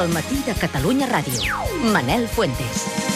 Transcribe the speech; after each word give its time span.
al 0.00 0.08
matí 0.08 0.42
de 0.46 0.54
Catalunya 0.54 1.06
Ràdio. 1.06 1.42
Manel 1.92 2.26
Fuentes. 2.28 3.09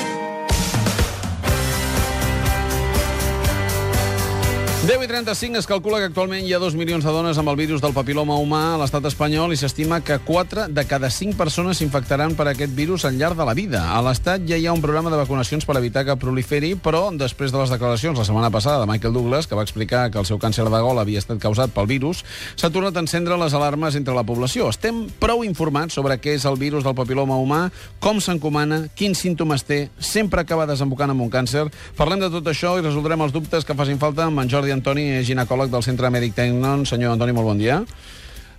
Deu 4.85 5.01
i 5.01 5.07
35 5.09 5.57
es 5.57 5.65
calcula 5.65 5.97
que 5.97 6.11
actualment 6.11 6.45
hi 6.45 6.51
ha 6.53 6.59
2 6.61 6.75
milions 6.77 7.07
de 7.07 7.13
dones 7.15 7.39
amb 7.41 7.49
el 7.49 7.57
virus 7.57 7.81
del 7.81 7.95
papiloma 7.97 8.35
humà 8.37 8.75
a 8.75 8.81
l'estat 8.83 9.07
espanyol 9.09 9.55
i 9.55 9.57
s'estima 9.57 10.03
que 10.05 10.19
4 10.21 10.67
de 10.77 10.83
cada 10.85 11.09
5 11.09 11.39
persones 11.39 11.79
s'infectaran 11.81 12.35
per 12.37 12.45
aquest 12.51 12.75
virus 12.77 13.07
al 13.09 13.17
llarg 13.17 13.39
de 13.39 13.47
la 13.49 13.55
vida. 13.57 13.81
A 13.97 14.03
l'Estat 14.05 14.45
ja 14.45 14.59
hi 14.61 14.67
ha 14.69 14.75
un 14.77 14.83
programa 14.85 15.09
de 15.09 15.17
vacunacions 15.17 15.65
per 15.65 15.79
evitar 15.81 16.03
que 16.05 16.19
proliferi, 16.21 16.75
però 16.77 17.01
després 17.17 17.55
de 17.55 17.63
les 17.63 17.73
declaracions 17.73 18.21
la 18.21 18.27
setmana 18.29 18.51
passada 18.53 18.83
de 18.83 18.91
Michael 18.91 19.15
Douglas, 19.17 19.49
que 19.49 19.57
va 19.57 19.65
explicar 19.65 20.11
que 20.11 20.21
el 20.21 20.29
seu 20.29 20.37
càncer 20.43 20.69
de 20.69 20.83
gol 20.85 21.01
havia 21.01 21.23
estat 21.25 21.41
causat 21.41 21.73
pel 21.73 21.89
virus, 21.89 22.21
s'ha 22.53 22.69
tornat 22.69 23.01
a 23.01 23.07
encendre 23.07 23.41
les 23.41 23.57
alarmes 23.57 23.97
entre 23.97 24.13
la 24.13 24.27
població. 24.29 24.69
Estem 24.69 25.07
prou 25.17 25.47
informats 25.49 25.97
sobre 25.97 26.19
què 26.21 26.37
és 26.37 26.45
el 26.45 26.61
virus 26.61 26.85
del 26.85 26.99
papiloma 27.01 27.41
humà, 27.41 27.63
com 28.05 28.21
s'encomana, 28.21 28.83
quins 28.93 29.25
símptomes 29.25 29.65
té, 29.65 29.89
sempre 29.97 30.45
acaba 30.45 30.69
desembocant 30.69 31.17
en 31.17 31.25
un 31.25 31.33
càncer. 31.33 31.71
Parlem 31.97 32.21
de 32.21 32.33
tot 32.37 32.53
això 32.53 32.77
i 32.77 32.85
resoldrem 32.85 33.25
els 33.25 33.33
dubtes 33.33 33.65
que 33.65 33.81
facin 33.81 33.97
falta 33.97 34.29
amb 34.29 34.45
en 34.45 34.53
Jordi 34.53 34.74
Antoni, 34.75 35.07
ginecòleg 35.27 35.73
del 35.73 35.87
Centre 35.87 36.11
Mèdic 36.11 36.37
Tecnon. 36.37 36.85
Senyor 36.89 37.15
Antoni, 37.15 37.35
molt 37.37 37.51
bon 37.53 37.63
dia. 37.63 37.81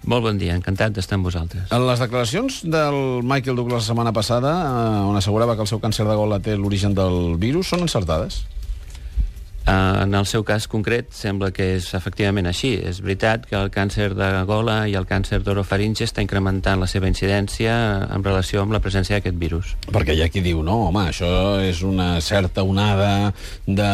Molt 0.06 0.22
bon 0.22 0.38
dia, 0.38 0.54
encantat 0.54 0.94
d'estar 0.94 1.18
amb 1.18 1.26
vosaltres. 1.26 1.72
En 1.74 1.86
les 1.88 2.02
declaracions 2.02 2.60
del 2.70 2.98
Michael 3.26 3.58
Douglas 3.58 3.82
la 3.82 3.88
setmana 3.88 4.14
passada, 4.14 4.52
eh, 4.66 5.06
on 5.10 5.18
assegurava 5.18 5.56
que 5.56 5.66
el 5.66 5.72
seu 5.72 5.82
càncer 5.82 6.06
de 6.06 6.18
gola 6.18 6.40
té 6.40 6.54
l'origen 6.58 6.94
del 6.94 7.38
virus, 7.42 7.74
són 7.74 7.82
encertades? 7.88 8.44
Uh, 9.66 10.04
en 10.04 10.14
el 10.14 10.28
seu 10.30 10.44
cas 10.46 10.68
concret 10.70 11.08
sembla 11.18 11.48
que 11.50 11.66
és 11.80 11.88
efectivament 11.98 12.46
així. 12.46 12.76
És 12.86 13.00
veritat 13.02 13.48
que 13.50 13.58
el 13.58 13.72
càncer 13.74 14.12
de 14.14 14.28
gola 14.46 14.84
i 14.86 14.94
el 14.94 15.08
càncer 15.10 15.40
d'orofaringe 15.42 16.06
està 16.06 16.22
incrementant 16.22 16.78
la 16.84 16.90
seva 16.92 17.10
incidència 17.10 17.74
en 18.14 18.26
relació 18.26 18.62
amb 18.62 18.76
la 18.76 18.82
presència 18.84 19.18
d'aquest 19.18 19.40
virus. 19.42 19.72
Perquè 19.90 20.14
hi 20.14 20.22
ha 20.22 20.30
qui 20.30 20.44
diu, 20.46 20.62
no, 20.66 20.84
home, 20.92 21.08
això 21.10 21.30
és 21.66 21.82
una 21.82 22.22
certa 22.22 22.62
onada 22.62 23.32
de 23.66 23.90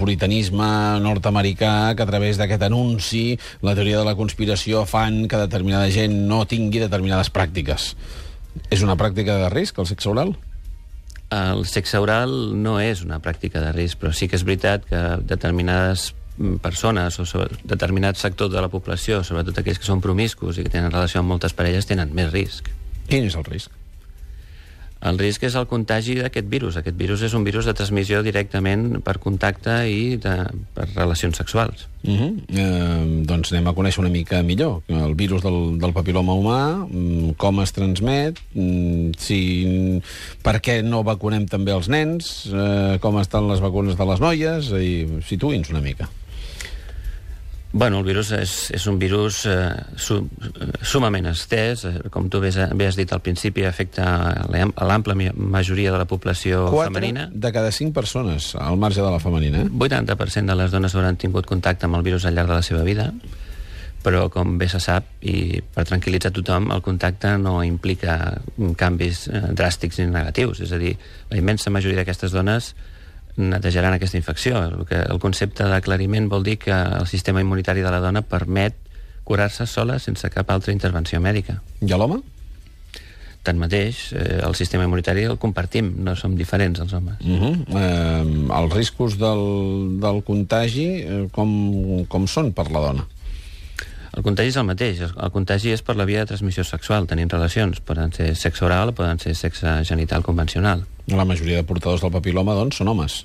puritanisme 0.00 0.70
nord-americà 1.04 1.92
que 1.92 2.06
a 2.06 2.08
través 2.08 2.40
d'aquest 2.40 2.64
anunci, 2.70 3.36
la 3.60 3.76
teoria 3.76 4.00
de 4.00 4.06
la 4.08 4.16
conspiració, 4.16 4.86
fan 4.88 5.26
que 5.28 5.42
determinada 5.44 5.92
gent 5.92 6.22
no 6.30 6.46
tingui 6.48 6.80
determinades 6.80 7.28
pràctiques. 7.28 7.92
És 8.72 8.80
una 8.80 8.96
pràctica 8.96 9.36
de 9.44 9.52
risc, 9.52 9.76
el 9.76 9.92
sexe 9.92 10.08
oral? 10.08 10.32
El 11.32 11.64
sexe 11.64 12.00
oral 12.02 12.32
no 12.60 12.78
és 12.82 13.00
una 13.06 13.20
pràctica 13.24 13.62
de 13.62 13.72
risc, 13.72 14.00
però 14.00 14.12
sí 14.12 14.28
que 14.28 14.36
és 14.36 14.44
veritat 14.44 14.84
que 14.88 15.00
determinades 15.24 16.10
persones 16.60 17.18
o 17.20 17.26
sobre, 17.28 17.56
sectors 18.16 18.52
de 18.52 18.60
la 18.60 18.68
població, 18.72 19.22
sobretot 19.24 19.58
aquells 19.58 19.80
que 19.80 19.88
són 19.88 20.00
promiscus 20.04 20.58
i 20.58 20.66
que 20.66 20.72
tenen 20.72 20.92
relació 20.92 21.20
amb 21.20 21.32
moltes 21.32 21.56
parelles, 21.56 21.88
tenen 21.88 22.12
més 22.14 22.32
risc. 22.32 22.68
Quin 23.08 23.28
és 23.28 23.36
el 23.36 23.44
risc? 23.48 23.81
El 25.02 25.18
risc 25.18 25.42
és 25.48 25.56
el 25.58 25.66
contagi 25.66 26.14
d'aquest 26.20 26.46
virus. 26.50 26.76
Aquest 26.78 26.96
virus 26.98 27.24
és 27.26 27.32
un 27.34 27.42
virus 27.42 27.66
de 27.66 27.74
transmissió 27.74 28.20
directament 28.22 29.00
per 29.02 29.16
contacte 29.22 29.80
i 29.90 30.16
de, 30.22 30.34
per 30.76 30.86
relacions 30.94 31.36
sexuals. 31.42 31.88
Uh 32.02 32.18
-huh. 32.18 32.30
eh, 32.48 33.22
doncs 33.26 33.52
anem 33.52 33.68
a 33.68 33.74
conèixer 33.74 34.00
una 34.00 34.10
mica 34.10 34.42
millor 34.42 34.82
el 34.88 35.14
virus 35.14 35.42
del, 35.42 35.78
del 35.78 35.92
papiloma 35.92 36.34
humà, 36.34 36.86
mm, 36.88 37.34
com 37.36 37.60
es 37.60 37.72
transmet, 37.72 38.38
mm, 38.54 39.10
si, 39.18 40.00
per 40.42 40.60
què 40.60 40.82
no 40.82 41.04
vacunem 41.04 41.46
també 41.46 41.72
els 41.72 41.88
nens, 41.88 42.46
eh, 42.46 42.98
com 43.00 43.18
estan 43.18 43.48
les 43.48 43.60
vacunes 43.60 43.96
de 43.96 44.04
les 44.04 44.20
noies, 44.20 44.72
i 44.72 45.06
situï'ns 45.22 45.70
una 45.70 45.80
mica. 45.80 46.08
Bueno, 47.72 48.00
el 48.00 48.04
virus 48.04 48.30
és, 48.36 48.52
és 48.76 48.84
un 48.86 48.98
virus 49.00 49.46
eh, 49.48 49.72
su, 49.96 50.18
sumament 50.84 51.30
estès, 51.30 51.86
eh, 51.88 51.92
com 52.12 52.28
tu 52.28 52.40
bé, 52.42 52.50
bé 52.76 52.88
has 52.90 52.98
dit 53.00 53.12
al 53.16 53.22
principi, 53.24 53.64
afecta 53.64 54.04
a 54.44 54.88
l'àmplia 54.88 55.32
majoria 55.32 55.94
de 55.94 56.02
la 56.02 56.08
població 56.08 56.66
4 56.68 56.90
femenina. 56.90 57.30
de 57.32 57.52
cada 57.52 57.72
5 57.72 57.94
persones, 57.96 58.52
al 58.60 58.76
marge 58.76 59.00
de 59.00 59.08
la 59.08 59.20
femenina. 59.20 59.64
Eh? 59.64 59.70
80% 59.72 60.52
de 60.52 60.58
les 60.60 60.70
dones 60.70 60.94
hauran 60.94 61.16
tingut 61.16 61.48
contacte 61.48 61.88
amb 61.88 61.96
el 61.96 62.04
virus 62.04 62.26
al 62.28 62.36
llarg 62.36 62.52
de 62.52 62.60
la 62.60 62.66
seva 62.66 62.84
vida, 62.84 63.08
però 64.04 64.28
com 64.28 64.58
bé 64.58 64.68
se 64.68 64.80
sap, 64.82 65.08
i 65.24 65.62
per 65.72 65.86
tranquil·litzar 65.88 66.34
tothom, 66.36 66.68
el 66.76 66.84
contacte 66.84 67.38
no 67.40 67.62
implica 67.64 68.36
canvis 68.76 69.28
eh, 69.32 69.46
dràstics 69.56 70.02
ni 70.02 70.10
negatius. 70.12 70.60
És 70.60 70.76
a 70.76 70.80
dir, 70.82 70.98
la 71.30 71.40
immensa 71.40 71.72
majoria 71.72 72.02
d'aquestes 72.02 72.36
dones 72.36 72.74
netejaran 73.36 73.96
aquesta 73.96 74.18
infecció. 74.18 74.60
El, 74.62 74.84
que, 74.88 74.98
el 75.00 75.20
concepte 75.22 75.66
d'aclariment 75.68 76.28
vol 76.32 76.44
dir 76.44 76.58
que 76.62 76.72
el 76.74 77.06
sistema 77.10 77.40
immunitari 77.40 77.84
de 77.84 77.92
la 77.92 78.02
dona 78.04 78.22
permet 78.22 78.76
curar-se 79.24 79.66
sola 79.70 79.98
sense 80.02 80.28
cap 80.30 80.50
altra 80.50 80.74
intervenció 80.74 81.20
mèdica. 81.22 81.60
I 81.80 81.92
a 81.94 82.00
l'home? 82.00 82.20
Tanmateix, 83.42 84.12
eh, 84.14 84.38
el 84.46 84.54
sistema 84.54 84.84
immunitari 84.86 85.24
el 85.26 85.38
compartim, 85.42 85.90
no 86.04 86.14
som 86.18 86.36
diferents 86.38 86.80
els 86.80 86.92
homes. 86.92 87.16
Uh 87.24 87.40
-huh. 87.40 87.54
eh, 87.74 88.62
els 88.62 88.72
riscos 88.74 89.18
del, 89.18 89.98
del 90.00 90.22
contagi 90.22 90.86
eh, 91.02 91.28
com, 91.32 92.06
com 92.06 92.26
són 92.26 92.52
per 92.52 92.70
la 92.70 92.80
dona? 92.80 93.06
El 94.12 94.24
contagi 94.26 94.52
és 94.52 94.58
el 94.60 94.66
mateix. 94.68 95.00
El 95.08 95.30
contagi 95.32 95.72
és 95.72 95.82
per 95.84 95.96
la 95.96 96.04
via 96.08 96.20
de 96.20 96.28
transmissió 96.28 96.64
sexual. 96.68 97.06
Tenim 97.08 97.30
relacions. 97.32 97.80
Poden 97.80 98.12
ser 98.12 98.34
sexe 98.36 98.66
oral 98.66 98.92
o 98.92 98.96
poden 98.96 99.22
ser 99.22 99.32
sexe 99.38 99.78
genital 99.88 100.24
convencional. 100.26 100.84
La 101.08 101.24
majoria 101.24 101.62
de 101.62 101.68
portadors 101.68 102.04
del 102.04 102.12
papiloma, 102.12 102.54
doncs, 102.58 102.76
són 102.80 102.92
homes. 102.92 103.22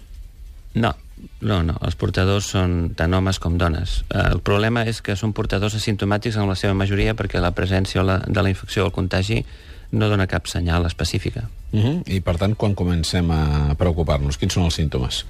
No, 0.77 0.93
no, 1.41 1.61
no. 1.65 1.75
Els 1.83 1.97
portadors 1.99 2.51
són 2.53 2.93
tant 2.97 3.13
homes 3.13 3.39
com 3.43 3.57
dones. 3.59 4.01
El 4.15 4.39
problema 4.45 4.85
és 4.87 5.01
que 5.03 5.17
són 5.19 5.35
portadors 5.35 5.75
asimptomàtics 5.75 6.37
en 6.39 6.47
la 6.47 6.55
seva 6.55 6.77
majoria 6.77 7.15
perquè 7.17 7.41
la 7.43 7.53
presència 7.57 8.03
de 8.25 8.43
la 8.43 8.53
infecció 8.53 8.85
o 8.85 8.91
el 8.91 8.95
contagi 8.95 9.43
no 9.91 10.09
dona 10.11 10.27
cap 10.27 10.47
senyal 10.47 10.85
específica. 10.85 11.47
Uh 11.71 11.79
-huh. 11.79 12.03
I, 12.07 12.21
per 12.21 12.37
tant, 12.37 12.55
quan 12.55 12.75
comencem 12.75 13.31
a 13.31 13.75
preocupar-nos, 13.75 14.37
quins 14.37 14.53
són 14.53 14.63
els 14.63 14.75
símptomes? 14.75 15.25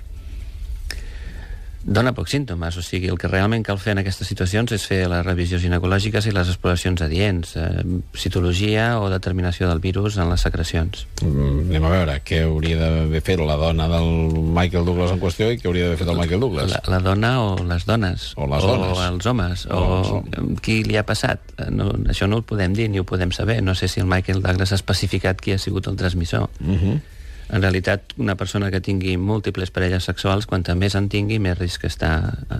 Dona 1.87 2.11
pocs 2.11 2.33
símptomes, 2.35 2.75
o 2.75 2.83
sigui, 2.83 3.07
el 3.07 3.17
que 3.17 3.29
realment 3.31 3.63
cal 3.63 3.79
fer 3.79 3.93
en 3.95 4.01
aquestes 4.01 4.27
situacions 4.27 4.73
és 4.75 4.83
fer 4.89 4.99
les 5.07 5.23
revisions 5.23 5.63
ginecològiques 5.63 6.27
i 6.27 6.33
les 6.35 6.49
exploracions 6.51 7.01
adients, 7.05 7.53
eh, 7.55 7.83
citologia 8.19 8.99
o 8.99 9.07
determinació 9.09 9.69
del 9.71 9.79
virus 9.79 10.17
en 10.19 10.27
les 10.29 10.43
secrecions. 10.43 11.05
Mm, 11.23 11.69
anem 11.71 11.87
a 11.87 11.93
veure, 11.95 12.17
què 12.27 12.43
hauria 12.43 12.77
d'haver 12.81 13.23
fet 13.23 13.39
la 13.39 13.55
dona 13.55 13.87
del 13.87 14.11
Michael 14.35 14.83
Douglas 14.83 15.15
en 15.15 15.23
qüestió 15.23 15.49
i 15.53 15.61
què 15.61 15.71
hauria 15.71 15.87
d'haver 15.87 16.01
fet 16.03 16.11
el 16.11 16.19
Michael 16.19 16.43
Douglas? 16.43 16.75
La, 16.75 16.83
la 16.97 16.99
dona 16.99 17.33
o 17.41 17.55
les 17.63 17.87
dones. 17.87 18.33
O 18.35 18.51
les 18.51 18.67
dones. 18.67 18.91
O 18.91 19.03
els 19.07 19.31
homes. 19.31 19.65
O, 19.71 19.79
o 19.79 20.23
els... 20.27 20.61
qui 20.61 20.81
li 20.83 20.99
ha 20.99 21.05
passat. 21.07 21.39
No, 21.71 21.93
això 22.11 22.27
no 22.27 22.41
ho 22.41 22.47
podem 22.47 22.75
dir 22.75 22.91
ni 22.91 22.99
ho 22.99 23.07
podem 23.07 23.31
saber. 23.31 23.61
No 23.63 23.75
sé 23.79 23.87
si 23.87 24.03
el 24.03 24.11
Michael 24.11 24.43
Douglas 24.43 24.75
ha 24.75 24.81
especificat 24.81 25.39
qui 25.39 25.55
ha 25.55 25.61
sigut 25.61 25.87
el 25.87 25.95
transmissor. 25.95 26.49
Uh 26.59 26.75
-huh. 26.75 26.99
En 27.49 27.61
realitat, 27.61 28.13
una 28.19 28.35
persona 28.35 28.71
que 28.71 28.81
tingui 28.83 29.15
múltiples 29.17 29.71
parelles 29.71 30.07
sexuals, 30.09 30.47
quanta 30.49 30.75
més 30.75 30.97
en 30.99 31.07
tingui, 31.09 31.39
més 31.39 31.57
risc 31.57 31.85
està 31.87 32.11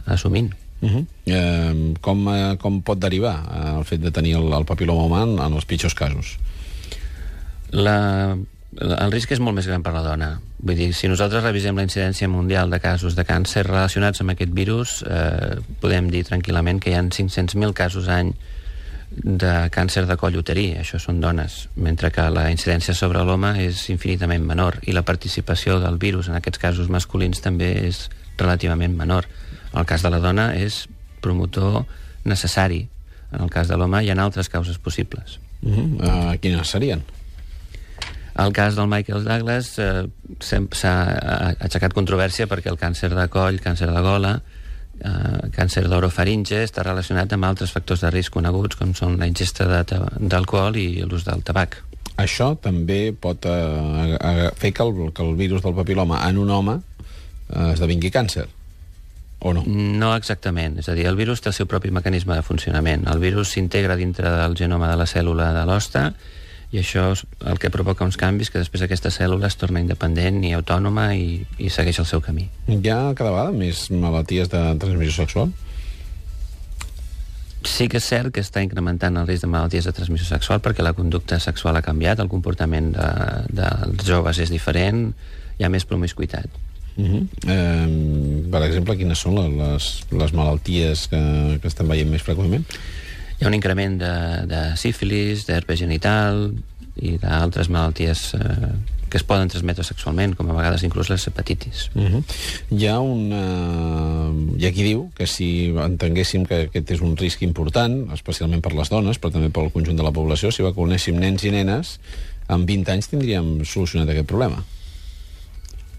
assumint. 0.05 0.53
Uh 0.79 0.89
-huh. 0.89 1.05
eh, 1.25 1.93
com, 2.01 2.27
eh, 2.29 2.57
com 2.57 2.81
pot 2.81 2.99
derivar 2.99 3.43
eh, 3.49 3.77
el 3.77 3.85
fet 3.85 4.01
de 4.01 4.11
tenir 4.11 4.35
el, 4.35 4.53
el 4.53 4.65
papiloma 4.65 5.07
humà 5.07 5.23
en, 5.45 5.53
els 5.53 5.65
pitjors 5.65 5.95
casos? 5.95 6.37
La, 7.71 8.37
el 8.77 9.11
risc 9.11 9.31
és 9.31 9.39
molt 9.39 9.55
més 9.55 9.67
gran 9.67 9.81
per 9.83 9.93
la 9.93 10.03
dona. 10.03 10.39
Vull 10.59 10.75
dir, 10.75 10.93
si 10.93 11.07
nosaltres 11.07 11.43
revisem 11.43 11.75
la 11.75 11.83
incidència 11.83 12.27
mundial 12.27 12.69
de 12.69 12.79
casos 12.79 13.15
de 13.15 13.25
càncer 13.25 13.63
relacionats 13.63 14.21
amb 14.21 14.29
aquest 14.29 14.53
virus, 14.53 15.03
eh, 15.09 15.57
podem 15.81 16.09
dir 16.09 16.23
tranquil·lament 16.23 16.79
que 16.79 16.91
hi 16.91 16.93
ha 16.93 17.01
500.000 17.01 17.73
casos 17.73 18.07
any 18.07 18.33
de 19.12 19.69
càncer 19.73 20.06
de 20.06 20.18
coll 20.19 20.38
uterí, 20.38 20.73
això 20.78 21.00
són 21.01 21.22
dones, 21.23 21.68
mentre 21.75 22.12
que 22.13 22.25
la 22.29 22.50
incidència 22.51 22.94
sobre 22.94 23.23
l'home 23.25 23.53
és 23.63 23.88
infinitament 23.90 24.44
menor 24.45 24.79
i 24.84 24.94
la 24.94 25.06
participació 25.07 25.79
del 25.84 25.97
virus 25.97 26.29
en 26.29 26.38
aquests 26.38 26.62
casos 26.62 26.91
masculins 26.94 27.41
també 27.41 27.72
és 27.88 28.07
relativament 28.38 28.95
menor. 28.95 29.28
En 29.73 29.81
el 29.81 29.90
cas 29.90 30.03
de 30.06 30.12
la 30.13 30.22
dona 30.23 30.51
és 30.56 30.85
promotor 31.22 31.85
necessari. 32.28 32.85
En 33.31 33.44
el 33.44 33.51
cas 33.51 33.68
de 33.68 33.78
l'home 33.78 34.03
hi 34.03 34.12
ha 34.12 34.18
altres 34.23 34.50
causes 34.50 34.78
possibles. 34.78 35.39
Uh 35.62 35.72
-huh. 35.72 36.33
uh, 36.33 36.39
quines 36.39 36.68
serien? 36.68 37.03
El 38.38 38.53
cas 38.53 38.75
del 38.75 38.88
Michael 38.88 39.24
Douglas 39.25 39.80
eh, 39.80 40.06
s'ha 40.39 40.94
aixecat 41.60 41.94
controvèrsia 41.94 42.45
perquè 42.45 42.69
el 42.69 42.77
càncer 42.77 43.10
de 43.10 43.27
coll, 43.33 43.57
càncer 43.63 43.89
de 43.89 44.01
gola, 44.06 44.42
eh, 44.99 45.49
càncer 45.55 45.85
d'orofaringe 45.88 46.63
està 46.65 46.85
relacionat 46.85 47.33
amb 47.33 47.47
altres 47.49 47.73
factors 47.73 48.03
de 48.05 48.11
risc 48.13 48.33
coneguts 48.33 48.79
com 48.79 48.94
són 48.97 49.17
la 49.21 49.29
ingesta 49.29 49.67
d'alcohol 49.67 50.77
i 50.77 50.88
l'ús 51.03 51.25
del 51.27 51.44
tabac. 51.47 51.81
Això 52.17 52.55
també 52.61 53.13
pot 53.13 53.45
eh, 53.45 54.49
fer 54.57 54.73
que 54.73 54.85
el, 54.85 55.11
que 55.13 55.25
el 55.25 55.35
virus 55.38 55.61
del 55.65 55.75
papiloma 55.77 56.23
en 56.29 56.39
un 56.41 56.49
home 56.49 56.77
eh, 56.77 57.73
esdevingui 57.73 58.09
càncer, 58.13 58.47
o 59.39 59.53
no? 59.53 59.63
No 59.67 60.15
exactament. 60.15 60.79
És 60.81 60.89
a 60.89 60.95
dir, 60.97 61.05
el 61.05 61.19
virus 61.19 61.43
té 61.43 61.51
el 61.51 61.57
seu 61.57 61.69
propi 61.69 61.91
mecanisme 61.93 62.35
de 62.35 62.45
funcionament. 62.45 63.05
El 63.11 63.21
virus 63.21 63.53
s'integra 63.53 63.95
dintre 63.95 64.31
del 64.33 64.57
genoma 64.57 64.89
de 64.89 64.97
la 64.97 65.05
cèl·lula 65.05 65.51
de 65.53 65.65
l'hoste 65.69 66.07
i 66.71 66.81
això 66.81 67.05
és 67.13 67.23
el 67.47 67.59
que 67.63 67.71
provoca 67.71 68.03
uns 68.03 68.17
canvis 68.19 68.49
que 68.51 68.59
després 68.59 68.83
aquesta 68.83 69.11
cèl·lula 69.13 69.47
es 69.47 69.55
torna 69.59 69.79
independent 69.79 70.41
i 70.43 70.51
autònoma 70.57 71.13
i, 71.15 71.45
i 71.63 71.71
segueix 71.71 72.01
el 72.03 72.09
seu 72.09 72.23
camí. 72.23 72.49
Hi 72.67 72.81
ha 72.91 72.99
cada 73.15 73.31
vegada 73.31 73.55
més 73.55 73.87
malalties 73.93 74.51
de 74.51 74.63
transmissió 74.81 75.23
sexual? 75.23 75.53
Sí 77.67 77.87
que 77.91 78.01
és 78.01 78.05
cert 78.05 78.33
que 78.35 78.43
està 78.43 78.61
incrementant 78.63 79.15
el 79.19 79.27
risc 79.27 79.45
de 79.45 79.51
malalties 79.51 79.87
de 79.87 79.95
transmissió 79.95 80.27
sexual 80.27 80.59
perquè 80.63 80.83
la 80.83 80.95
conducta 80.97 81.39
sexual 81.39 81.79
ha 81.79 81.85
canviat, 81.85 82.19
el 82.19 82.31
comportament 82.31 82.91
de, 82.95 83.09
dels 83.55 84.05
joves 84.07 84.43
és 84.43 84.51
diferent, 84.51 85.09
hi 85.57 85.65
ha 85.65 85.71
més 85.71 85.87
promiscuitat. 85.87 86.51
Uh 86.97 87.05
-huh. 87.05 87.27
eh, 87.47 88.49
per 88.51 88.63
exemple, 88.63 88.97
quines 88.97 89.19
són 89.19 89.35
les, 89.35 90.03
les 90.11 90.31
malalties 90.33 91.07
que, 91.07 91.59
que 91.61 91.67
estem 91.67 91.87
veient 91.87 92.09
més 92.09 92.23
freqüentment? 92.23 92.65
Hi 93.38 93.45
ha 93.45 93.51
un 93.51 93.56
increment 93.57 94.00
de, 94.01 94.13
de 94.50 94.62
sífilis, 94.81 95.45
d'herpes 95.45 95.80
genital 95.80 96.50
i 96.98 97.18
d'altres 97.22 97.69
malalties 97.69 98.31
eh, 98.34 98.72
que 99.07 99.19
es 99.19 99.24
poden 99.24 99.48
transmetre 99.48 99.86
sexualment, 99.88 100.34
com 100.36 100.50
a 100.51 100.56
vegades 100.57 100.84
inclús 100.84 101.12
les 101.12 101.28
hepatitis. 101.30 101.88
Uh 101.95 102.07
-huh. 102.10 102.24
Hi 102.72 102.88
ha 102.88 103.00
una... 103.00 103.44
Hi 104.57 104.66
ha 104.66 104.72
qui 104.72 104.84
diu 104.84 105.12
que 105.16 105.28
si 105.28 105.69
entenguéssim 105.69 106.45
que 106.45 106.68
aquest 106.68 106.92
és 106.92 107.01
un 107.01 107.16
risc 107.16 107.42
important, 107.42 108.12
especialment 108.12 108.62
per 108.62 108.74
les 108.74 108.89
dones, 108.89 109.19
però 109.19 109.31
també 109.31 109.50
pel 109.50 109.72
conjunt 109.72 109.98
de 109.98 110.04
la 110.04 110.12
població, 110.12 110.51
si 110.51 110.63
vacunéssim 110.63 111.16
nens 111.16 111.44
i 111.44 111.51
nenes, 111.51 112.00
en 112.50 112.66
20 112.66 112.92
anys 112.92 113.07
tindríem 113.07 113.63
solucionat 113.66 114.10
aquest 114.10 114.28
problema. 114.28 114.63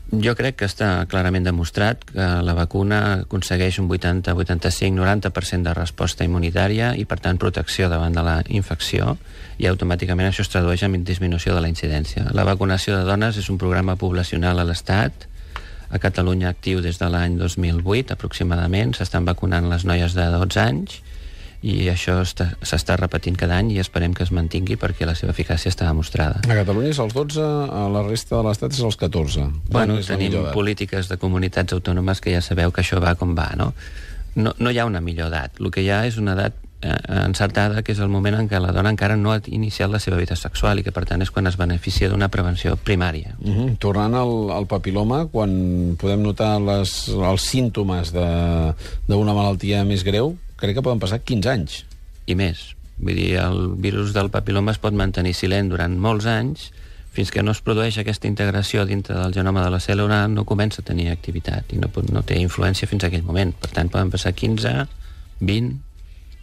Jo 0.09 0.33
crec 0.33 0.55
que 0.57 0.65
està 0.65 1.05
clarament 1.05 1.45
demostrat 1.45 2.01
que 2.09 2.27
la 2.41 2.55
vacuna 2.57 2.99
aconsegueix 3.27 3.77
un 3.83 3.91
80, 3.93 4.33
85, 4.33 4.97
90% 4.97 5.69
de 5.69 5.75
resposta 5.77 6.25
immunitària 6.25 6.95
i, 6.97 7.05
per 7.05 7.19
tant, 7.21 7.37
protecció 7.37 7.91
davant 7.93 8.17
de 8.17 8.25
la 8.25 8.39
infecció 8.49 9.19
i 9.61 9.69
automàticament 9.69 10.31
això 10.31 10.47
es 10.47 10.49
tradueix 10.49 10.87
en 10.87 10.97
disminució 11.05 11.53
de 11.53 11.61
la 11.61 11.69
incidència. 11.69 12.25
La 12.33 12.47
vacunació 12.49 12.97
de 12.97 13.05
dones 13.05 13.37
és 13.37 13.51
un 13.53 13.61
programa 13.61 13.99
poblacional 14.01 14.59
a 14.59 14.65
l'Estat, 14.65 15.29
a 15.91 16.01
Catalunya 16.01 16.49
actiu 16.49 16.81
des 16.85 16.97
de 17.01 17.09
l'any 17.13 17.37
2008 17.37 18.17
aproximadament, 18.17 18.97
s'estan 18.97 19.29
vacunant 19.29 19.69
les 19.69 19.85
noies 19.89 20.17
de 20.17 20.25
12 20.33 20.61
anys 20.65 21.03
i 21.63 21.89
això 21.91 22.21
s'està 22.23 22.97
repetint 22.99 23.37
cada 23.39 23.57
any 23.59 23.73
i 23.75 23.81
esperem 23.83 24.15
que 24.15 24.23
es 24.23 24.31
mantingui 24.35 24.77
perquè 24.79 25.09
la 25.09 25.17
seva 25.19 25.35
eficàcia 25.35 25.73
està 25.73 25.89
demostrada. 25.89 26.45
A 26.47 26.59
Catalunya 26.61 26.93
és 26.93 27.01
els 27.03 27.17
12, 27.17 27.43
a 27.43 27.89
la 27.91 28.05
resta 28.07 28.37
de 28.37 28.45
l'Estat 28.47 28.77
és 28.77 28.85
els 28.87 28.99
14. 29.01 29.49
Bueno, 29.73 29.99
tenim 30.07 30.39
polítiques 30.55 31.11
de 31.11 31.19
comunitats 31.19 31.75
autònomes 31.75 32.23
que 32.23 32.37
ja 32.37 32.45
sabeu 32.45 32.71
que 32.71 32.85
això 32.85 33.03
va 33.03 33.17
com 33.19 33.35
va, 33.35 33.51
no? 33.59 33.73
No, 34.39 34.55
no 34.59 34.71
hi 34.71 34.79
ha 34.79 34.87
una 34.87 35.03
millor 35.03 35.33
edat. 35.33 35.59
El 35.59 35.73
que 35.75 35.83
hi 35.83 35.91
ha 35.91 36.05
és 36.07 36.21
una 36.23 36.37
edat 36.39 36.55
eh, 36.83 36.95
encertada, 37.25 37.83
que 37.83 37.91
és 37.91 37.99
el 37.99 38.11
moment 38.13 38.39
en 38.39 38.47
què 38.47 38.61
la 38.63 38.71
dona 38.77 38.93
encara 38.95 39.17
no 39.19 39.33
ha 39.35 39.41
iniciat 39.51 39.91
la 39.91 39.99
seva 39.99 40.21
vida 40.21 40.37
sexual 40.39 40.79
i 40.79 40.87
que, 40.87 40.95
per 40.95 41.09
tant, 41.11 41.25
és 41.27 41.33
quan 41.35 41.51
es 41.51 41.59
beneficia 41.59 42.11
d'una 42.13 42.31
prevenció 42.31 42.77
primària. 42.77 43.35
Uh 43.43 43.51
-huh. 43.51 43.79
Tornant 43.79 44.15
al, 44.15 44.53
al 44.55 44.67
papiloma, 44.71 45.27
quan 45.27 45.97
podem 45.99 46.23
notar 46.23 46.61
les, 46.61 47.09
els 47.09 47.43
símptomes 47.43 48.13
d'una 48.13 49.35
malaltia 49.35 49.83
més 49.85 50.05
greu, 50.05 50.37
crec 50.59 50.77
que 50.77 50.85
poden 50.85 51.01
passar 51.03 51.23
15 51.23 51.53
anys. 51.55 51.79
I 52.29 52.37
més. 52.39 52.75
Vull 52.99 53.17
dir, 53.17 53.33
el 53.41 53.75
virus 53.79 54.13
del 54.15 54.31
papiloma 54.35 54.75
es 54.75 54.83
pot 54.83 54.97
mantenir 54.97 55.37
silent 55.39 55.71
durant 55.71 55.95
molts 56.03 56.27
anys 56.29 56.69
fins 57.15 57.33
que 57.35 57.43
no 57.43 57.55
es 57.55 57.61
produeix 57.65 57.97
aquesta 57.99 58.29
integració 58.29 58.85
dintre 58.87 59.17
del 59.17 59.35
genoma 59.35 59.65
de 59.65 59.73
la 59.75 59.81
cèl·lula 59.83 60.21
no 60.31 60.45
comença 60.47 60.83
a 60.83 60.87
tenir 60.87 61.09
activitat 61.11 61.73
i 61.75 61.81
no, 61.81 61.91
no 62.13 62.23
té 62.23 62.39
influència 62.39 62.87
fins 62.91 63.03
a 63.05 63.11
aquell 63.11 63.27
moment. 63.27 63.55
Per 63.59 63.71
tant, 63.75 63.91
poden 63.91 64.13
passar 64.13 64.35
15, 64.37 64.75
20, 65.41 65.77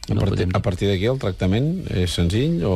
no 0.08 0.22
a 0.22 0.26
partir, 0.26 0.48
a 0.54 0.60
partir 0.62 0.88
d'aquí 0.90 1.08
el 1.10 1.18
tractament 1.18 1.70
és 1.90 2.14
senzill 2.14 2.60
o, 2.68 2.74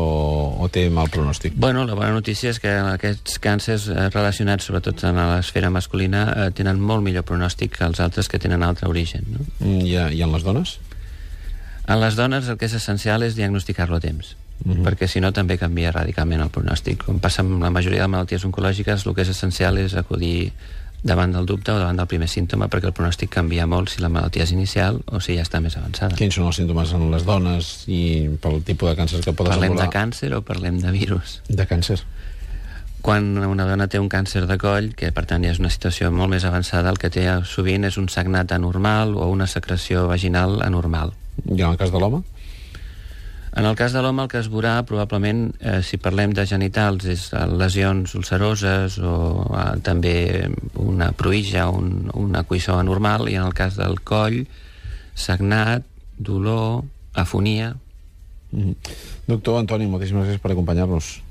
o 0.64 0.70
té 0.74 0.88
mal 0.90 1.12
pronòstic? 1.14 1.54
Bueno, 1.62 1.84
la 1.86 1.94
bona 1.98 2.10
notícia 2.16 2.50
és 2.50 2.58
que 2.62 2.72
aquests 2.96 3.38
càncers 3.44 3.86
eh, 3.92 4.08
relacionats 4.10 4.66
sobretot 4.66 5.04
en 5.06 5.20
l'esfera 5.36 5.70
masculina 5.70 6.24
eh, 6.32 6.48
tenen 6.58 6.82
molt 6.82 7.06
millor 7.06 7.28
pronòstic 7.30 7.76
que 7.78 7.86
els 7.86 8.02
altres 8.02 8.32
que 8.32 8.42
tenen 8.42 8.66
altre 8.66 8.90
origen. 8.90 9.28
No? 9.36 9.46
Mm, 9.60 9.84
I, 9.86 9.98
I 10.18 10.24
en 10.26 10.34
les 10.34 10.48
dones? 10.48 10.80
En 11.90 12.00
les 12.00 12.16
dones 12.16 12.48
el 12.48 12.60
que 12.62 12.70
és 12.70 12.76
essencial 12.78 13.26
és 13.26 13.36
diagnosticar-lo 13.36 13.98
a 13.98 14.04
temps. 14.04 14.36
Mhm. 14.64 14.74
-huh. 14.74 14.84
perquè 14.84 15.08
si 15.08 15.22
no 15.22 15.32
també 15.32 15.58
canvia 15.58 15.92
radicalment 15.92 16.42
el 16.42 16.52
pronòstic. 16.52 17.06
Com 17.06 17.20
passa 17.20 17.42
amb 17.42 17.62
la 17.62 17.70
majoria 17.70 18.02
de 18.02 18.08
malalties 18.08 18.46
oncològiques, 18.46 19.06
el 19.08 19.16
que 19.16 19.22
és 19.22 19.30
essencial 19.30 19.78
és 19.78 19.96
acudir 19.96 20.52
davant 21.02 21.32
del 21.32 21.46
dubte 21.46 21.72
o 21.72 21.80
davant 21.80 21.96
del 21.96 22.08
primer 22.08 22.28
símptoma 22.28 22.68
perquè 22.68 22.90
el 22.90 22.94
pronòstic 22.94 23.30
canvia 23.30 23.66
molt 23.66 23.90
si 23.90 24.02
la 24.02 24.10
malaltia 24.10 24.44
és 24.44 24.52
inicial 24.52 25.00
o 25.08 25.22
si 25.22 25.38
ja 25.38 25.44
està 25.44 25.62
més 25.64 25.78
avançada. 25.78 26.16
Quins 26.16 26.36
són 26.36 26.50
els 26.50 26.60
símptomes 26.60 26.92
en 26.92 27.12
les 27.12 27.24
dones 27.24 27.70
i 27.88 28.30
pel 28.42 28.62
tipus 28.68 28.90
de 28.90 28.96
càncer 29.00 29.22
que 29.24 29.32
pot 29.32 29.48
parlem 29.48 29.72
desenvolupar? 29.72 29.88
Parlem 29.88 30.10
de 30.12 30.18
càncer 30.18 30.34
o 30.36 30.42
parlem 30.42 30.82
de 30.84 30.92
virus? 30.92 31.42
De 31.48 31.66
càncer. 31.66 32.02
Quan 33.02 33.38
una 33.38 33.66
dona 33.66 33.88
té 33.88 34.00
un 34.02 34.10
càncer 34.12 34.44
de 34.48 34.58
coll, 34.60 34.92
que 34.96 35.14
per 35.16 35.24
tant 35.30 35.46
ja 35.46 35.54
és 35.54 35.62
una 35.62 35.72
situació 35.72 36.10
molt 36.12 36.34
més 36.34 36.44
avançada, 36.44 36.92
el 36.92 37.00
que 37.00 37.12
té 37.14 37.24
sovint 37.48 37.88
és 37.88 37.98
un 37.98 38.10
sagnat 38.12 38.52
anormal 38.52 39.16
o 39.16 39.30
una 39.32 39.48
secreció 39.48 40.08
vaginal 40.10 40.60
anormal. 40.66 41.14
I 41.46 41.62
en 41.62 41.70
el 41.70 41.80
cas 41.80 41.94
de 41.94 42.02
l'home? 42.02 42.24
En 43.56 43.66
el 43.66 43.76
cas 43.76 43.96
de 43.96 44.02
l'home, 44.04 44.24
el 44.24 44.30
que 44.30 44.38
es 44.44 44.50
veurà, 44.52 44.76
probablement, 44.86 45.48
eh, 45.60 45.80
si 45.82 45.98
parlem 45.98 46.36
de 46.38 46.46
genitals, 46.46 47.08
és 47.10 47.24
eh, 47.34 47.46
lesions 47.50 48.14
ulceroses 48.20 49.00
o 49.02 49.14
eh, 49.48 49.80
també 49.84 50.14
una 50.78 51.10
pruïja, 51.18 51.66
un, 51.74 52.12
una 52.14 52.44
cuissó 52.44 52.78
anormal, 52.78 53.26
i 53.32 53.40
en 53.40 53.48
el 53.48 53.56
cas 53.58 53.80
del 53.80 54.00
coll, 54.04 54.44
sagnat, 55.16 55.88
dolor, 56.18 56.84
afonia... 57.14 57.76
Mm 58.52 58.62
-hmm. 58.62 58.76
Doctor 59.28 59.60
Antoni, 59.60 59.86
moltíssimes 59.86 60.26
gràcies 60.26 60.42
per 60.42 60.52
acompanyar-nos. 60.52 61.29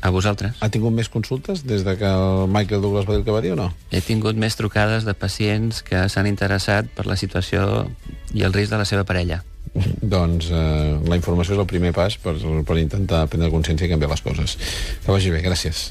A 0.00 0.10
vosaltres. 0.14 0.56
Ha 0.64 0.70
tingut 0.72 0.94
més 0.96 1.10
consultes 1.12 1.64
des 1.68 1.84
de 1.84 1.96
que 2.00 2.08
el 2.08 2.48
Michael 2.48 2.80
Douglas 2.80 3.06
va 3.08 3.14
dir 3.14 3.20
el 3.20 3.26
que 3.26 3.34
va 3.36 3.42
dir 3.44 3.52
o 3.52 3.58
no? 3.58 3.68
He 3.92 4.00
tingut 4.00 4.38
més 4.40 4.56
trucades 4.56 5.04
de 5.04 5.14
pacients 5.14 5.82
que 5.84 6.06
s'han 6.08 6.28
interessat 6.30 6.88
per 6.96 7.06
la 7.06 7.18
situació 7.20 7.86
i 8.32 8.46
el 8.46 8.56
risc 8.56 8.72
de 8.72 8.80
la 8.80 8.88
seva 8.88 9.04
parella. 9.04 9.42
doncs 10.14 10.50
eh, 10.50 10.96
la 11.06 11.18
informació 11.18 11.54
és 11.54 11.62
el 11.62 11.68
primer 11.70 11.92
pas 11.96 12.16
per, 12.22 12.34
per 12.66 12.78
intentar 12.80 13.26
prendre 13.30 13.52
consciència 13.52 13.86
i 13.88 13.92
canviar 13.92 14.12
les 14.14 14.24
coses. 14.24 14.56
Que 15.04 15.12
vagi 15.12 15.34
bé, 15.34 15.44
gràcies. 15.46 15.90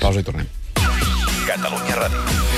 Pausa 0.00 0.24
i 0.24 0.26
tornem. 0.26 0.48
Catalunya 1.46 2.02
Ràdio. 2.04 2.51